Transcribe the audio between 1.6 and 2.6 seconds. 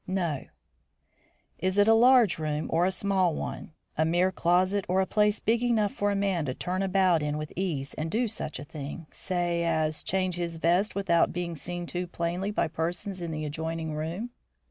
it a large